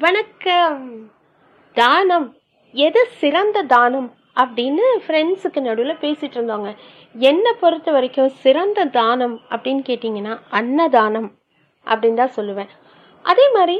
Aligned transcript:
வணக்கம். 0.00 0.84
தானம். 1.76 2.26
எது 2.74 3.00
சிறந்த 3.20 3.58
தானம்? 3.72 4.06
அப்படின்னு 4.36 4.84
ஃப்ரெண்ட்ஸுக்கு 5.04 5.60
நடுவில் 5.66 6.00
பேசிகிட்டு 6.02 6.36
இருந்தாங்க 6.38 6.70
என்னை 7.28 7.52
பொறுத்த 7.62 7.88
வரைக்கும் 7.92 8.30
சிறந்த 8.44 8.86
தானம் 8.96 9.34
அப்படின்னு 9.50 9.82
கேட்டிங்கன்னா 9.90 10.34
அன்னதானம் 10.50 11.28
அப்படின்னு 11.86 12.20
தான் 12.22 12.36
சொல்லுவேன். 12.38 12.70
அதே 13.24 13.46
மாதிரி 13.56 13.76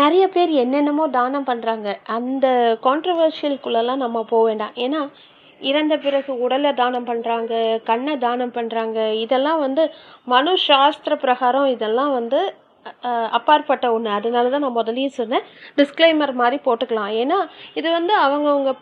நிறைய 0.00 0.26
பேர் 0.28 0.52
என்னென்னமோ 0.64 1.06
தானம் 1.18 1.48
பண்ணுறாங்க 1.50 1.96
அந்த 2.18 2.46
கான்ட்ரவர்ஷியல்குள்ளெல்லாம் 2.86 4.04
நம்ம 4.04 4.24
போக 4.32 4.42
வேண்டாம். 4.48 4.74
ஏன்னா 4.76 5.02
இறந்த 5.60 5.96
பிறகு 5.98 6.32
உடலை 6.38 6.72
தானம் 6.74 7.08
பண்ணுறாங்க 7.12 7.54
கண்ணை 7.90 8.16
தானம் 8.18 8.56
பண்ணுறாங்க 8.58 8.98
இதெல்லாம் 9.24 9.62
வந்து 9.66 9.82
மனு 10.26 10.54
சாஸ்திர 10.68 11.14
பிரகாரம் 11.16 11.70
இதெல்லாம் 11.76 12.12
வந்து 12.14 12.40
அப்பாற்பட்ட 13.36 13.86
ஒன்று 13.96 14.10
அதனால 14.18 14.50
தான் 14.54 14.64
நான் 14.66 14.78
முதல்லயே 14.78 15.10
சொன்னேன். 15.18 15.44
டிஸ்க்ளைமர் 15.80 16.32
மாதிரி 16.42 16.58
போட்டுக்கலாம். 16.66 17.12
ஏன்னா 17.22 17.38
இது 17.80 17.88
வந்து 17.98 18.14
அவங்கவுங்க 18.26 18.72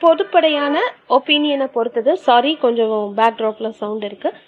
பொதுப்படையான 0.00 0.76
ஒப்பீனியனை 1.16 1.66
பொறுத்தது. 1.76 2.12
சாரி 2.26 2.52
கொஞ்சம் 2.66 2.94
பேக்ட்ராப்பில் 3.20 3.78
சவுண்ட் 3.82 4.06
இருக்குது 4.10 4.38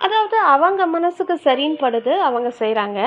அதாவது 0.00 0.36
அவங்க 0.52 0.82
மனசுக்கு 0.92 1.34
சரின்னு 1.44 1.78
படுது 1.82 2.12
அவங்க 2.26 2.48
செய்கிறாங்க 2.60 2.98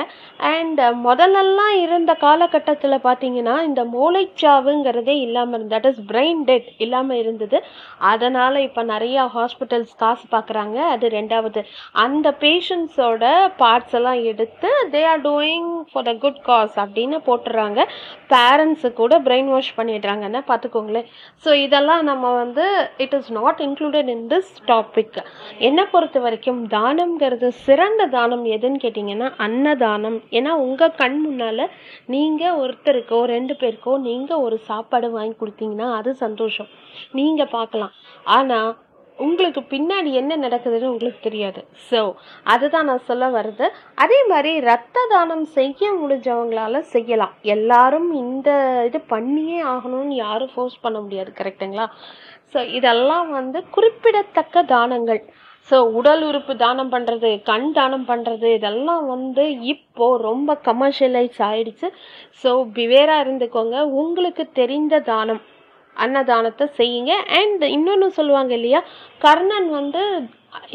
அண்ட் 0.50 0.80
முதல்லலாம் 1.04 1.76
இருந்த 1.84 2.12
காலகட்டத்தில் 2.22 2.96
பார்த்தீங்கன்னா 3.06 3.54
இந்த 3.68 3.82
மூளைச்சாவுங்கிறதே 3.94 5.16
இல்லாமல் 5.24 5.56
இருந்தது 5.56 5.72
தட் 5.74 5.88
இஸ் 5.90 6.02
பிரெயின் 6.10 6.42
டெட் 6.44 6.68
இல்லாமல் 6.78 7.20
இருந்தது. 7.22 7.58
அதனால் 8.10 8.58
இப்போ 8.66 8.82
நிறையா 8.92 9.22
ஹாஸ்பிட்டல்ஸ் 9.34 9.94
காசு 9.96 10.24
பார்க்குறாங்க 10.34 10.78
அது 10.92 11.08
ரெண்டாவது. 11.16 11.60
அந்த 12.04 12.26
பேஷண்ட்ஸோட 12.44 13.24
பார்ட்ஸ் 13.62 13.96
எல்லாம் 14.00 14.20
எடுத்து 14.30 14.70
they 14.94 15.02
are 15.12 15.24
doing 15.26 15.68
for 15.90 16.06
the 16.10 16.14
good 16.24 16.40
cause 16.42 16.76
அப்படின்னு 16.84 17.20
போட்டுடுறாங்க 17.28 17.80
பேரண்ட்ஸு 18.32 18.88
கூட 18.94 19.14
பிரெயின் 19.26 19.50
வாஷ் 19.54 19.74
பண்ணிடுறாங்கன்னு 19.76 20.42
பார்த்துக்கோங்களேன் 20.48 21.08
ஸோ 21.44 21.50
இதெல்லாம் 21.64 22.04
நம்ம 22.04 22.32
வந்து 22.36 22.64
it 23.04 23.16
is 23.18 23.32
not 23.32 23.60
included 23.66 24.10
in 24.14 24.26
this 24.32 24.52
topic 24.70 25.18
என்னை 25.66 25.86
பொறுத்த 25.92 26.18
வரைக்கும் 26.20 26.62
தான் 26.68 26.83
தானம்ங்கிறது 26.84 27.48
சிறந்த 27.66 28.02
தானம் 28.14 28.44
எதுன்னு 28.56 28.82
கேட்டிங்கன்னா 28.84 29.28
அன்னதானம். 29.46 30.18
ஏன்னா 30.38 30.52
உங்கள் 30.66 30.96
கண் 31.02 31.18
முன்னால் 31.24 31.66
நீங்கள் 32.14 32.58
ஒருத்தருக்கோ 32.62 33.20
ரெண்டு 33.34 33.56
பேருக்கோ 33.60 33.92
நீங்கள் 34.08 34.44
ஒரு 34.46 34.58
சாப்பாடு 34.70 35.10
வாங்கி 35.18 35.36
கொடுத்தீங்கன்னா 35.42 35.90
அது 35.98 36.12
சந்தோஷம். 36.24 36.72
நீங்கள் 37.18 37.54
பார்க்கலாம். 37.58 37.94
ஆனால் 38.36 38.72
உங்களுக்கு 39.18 39.62
பின்னாடி 39.72 40.10
என்ன 40.20 40.36
நடக்குதுன்னு 40.44 40.88
உங்களுக்கு 40.92 41.20
தெரியாது. 41.26 41.60
ஸோ 41.88 42.00
அதுதான் 42.52 42.88
நான் 42.90 43.06
சொல்ல 43.10 43.24
வருது 43.36 43.66
அதே 44.04 44.18
மாதிரி 44.32 44.52
ரத்த 44.70 45.04
தானம் 45.12 45.44
செய்ய 45.58 45.90
முடிஞ்சவங்களால 46.00 46.80
செய்யலாம். 46.94 47.34
எல்லாரும் 47.54 48.08
இந்த 48.22 48.48
இது 48.88 49.00
பண்ணியே 49.12 49.60
ஆகணும்னு 49.74 50.16
யாரும் 50.24 50.52
ஃபோர்ஸ் 50.54 50.82
பண்ண 50.86 50.98
முடியாது. 51.04 51.32
கரெக்டுங்களா 51.40 51.86
ஸோ 52.54 52.60
இதெல்லாம் 52.78 53.30
வந்து 53.38 53.60
குறிப்பிடத்தக்க 53.76 54.64
தானங்கள். 54.74 55.22
ஸோ 55.68 55.76
உடல் 55.98 56.22
உறுப்பு 56.28 56.52
தானம் 56.62 56.90
பண்ணுறது 56.94 57.28
கண் 57.50 57.68
தானம் 57.78 58.06
பண்ணுறது 58.10 58.48
இதெல்லாம் 58.58 59.04
வந்து 59.14 59.44
இப்போ 59.72 60.06
ரொம்ப 60.28 60.56
கமர்ஷியலைஸ் 60.68 61.38
ஆயிடுச்சு. 61.48 61.88
ஸோ 62.42 62.50
பிவேராக 62.78 63.24
இருந்துக்கோங்க. 63.24 63.76
உங்களுக்கு 64.02 64.44
தெரிந்த 64.60 65.00
தானம் 65.10 65.42
அன்னதானத்தை 65.96 66.66
செய்யுங்க. 66.80 67.12
அண்ட் 67.40 67.64
இன்னொன்று 67.76 68.08
சொல்லுவாங்க 68.18 68.54
இல்லையா 68.58 68.82
கர்ணன் 69.24 69.68
வந்து 69.78 70.02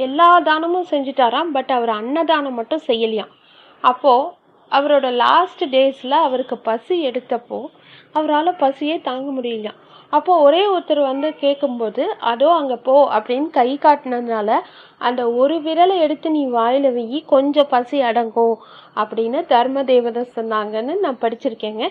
எல்லா 0.06 0.28
தானமும் 0.50 0.90
செஞ்சுட்டாராம் 0.94 1.52
பட் 1.58 1.72
அவர் 1.78 1.92
அன்னதானம் 2.02 2.58
மட்டும் 2.60 2.86
செய்யலையாம். 2.90 3.34
அப்போது 3.84 4.32
அவரோட 4.72 5.08
லாஸ்ட் 5.24 5.64
டேஸில் 5.76 6.24
அவருக்கு 6.26 6.58
பசி 6.70 6.96
எடுத்தப்போ 7.10 7.60
அவரால் 8.18 8.60
பசியே 8.64 8.98
தாங்க 9.08 9.30
முடியலையாம் 9.38 9.80
அப்போது 10.14 10.44
ஒரே 10.46 10.62
ஒருத்தர் 10.74 11.02
வந்து 11.10 11.30
கேட்கும்போது 11.42 12.04
அதோ 12.30 12.48
அங்கே 12.60 12.78
போ 12.88 12.96
அப்படின்னு 13.18 13.50
கை 13.58 13.70
காட்டினதுனால 13.84 14.52
அந்த 15.08 15.22
ஒரு 15.42 15.56
விரலை 15.66 15.98
எடுத்து 16.06 16.30
நீ 16.38 16.44
வாயில் 16.56 16.90
வெயி 16.98 17.20
கொஞ்சம் 17.34 17.72
பசி 17.76 18.00
அடங்கும் 18.10 18.56
அப்படின்னு 19.02 19.42
தர்ம 19.54 19.84
தேவதை 19.92 20.24
சொன்னாங்கன்னு 20.38 20.96
நான் 21.06 21.22
படிச்சிருக்கேங்க. 21.24 21.84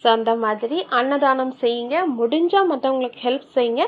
ஸோ 0.00 0.08
அந்த 0.16 0.34
மாதிரி 0.44 0.78
அன்னதானம் 0.98 1.54
செய்யுங்க. 1.62 1.96
முடிஞ்சால் 2.20 2.70
மற்றவங்களுக்கு 2.72 3.24
ஹெல்ப் 3.26 3.54
செய்யுங்க. 3.56 3.84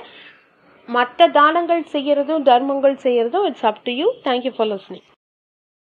மற்ற 0.89 1.29
தானங்கள் 1.41 1.85
செய்கிறதும் 1.95 2.47
தர்மங்கள் 2.51 3.03
செய்கிறதும் 3.07 3.47
it's 3.51 3.69
up 3.71 3.85
to 3.89 3.95
you 4.01 4.09
thank you 4.29 4.55
for 4.57 4.71
listening 4.73 5.07